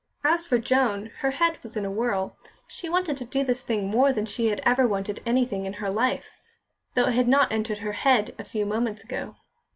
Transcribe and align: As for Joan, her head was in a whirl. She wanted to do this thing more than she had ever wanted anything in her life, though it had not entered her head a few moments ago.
As 0.23 0.47
for 0.47 0.57
Joan, 0.57 1.11
her 1.19 1.29
head 1.29 1.59
was 1.61 1.77
in 1.77 1.85
a 1.85 1.91
whirl. 1.91 2.35
She 2.67 2.89
wanted 2.89 3.17
to 3.17 3.23
do 3.25 3.43
this 3.43 3.61
thing 3.61 3.85
more 3.87 4.11
than 4.11 4.25
she 4.25 4.47
had 4.47 4.59
ever 4.65 4.87
wanted 4.87 5.21
anything 5.27 5.67
in 5.67 5.73
her 5.73 5.91
life, 5.91 6.39
though 6.95 7.09
it 7.09 7.13
had 7.13 7.27
not 7.27 7.51
entered 7.51 7.77
her 7.85 7.93
head 7.93 8.33
a 8.39 8.43
few 8.43 8.65
moments 8.65 9.03
ago. 9.03 9.35